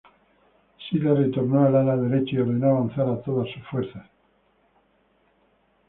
[0.83, 4.09] Sila retornó a ala derecha y ordenó avanzar a todas sus fuerzas.